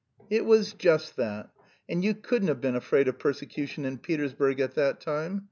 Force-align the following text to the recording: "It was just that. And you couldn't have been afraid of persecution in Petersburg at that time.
"It 0.31 0.45
was 0.45 0.73
just 0.73 1.15
that. 1.17 1.51
And 1.87 2.03
you 2.03 2.15
couldn't 2.15 2.47
have 2.47 2.59
been 2.59 2.75
afraid 2.75 3.07
of 3.07 3.19
persecution 3.19 3.85
in 3.85 3.99
Petersburg 3.99 4.59
at 4.59 4.73
that 4.73 4.99
time. 4.99 5.39